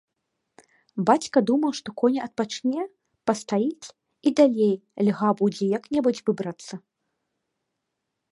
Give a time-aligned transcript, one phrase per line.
[1.09, 2.81] Бацька думаў, што конь адпачне,
[3.31, 3.87] пастаіць
[4.29, 4.73] і далей
[5.09, 6.73] льга будзе як-небудзь выбрацца.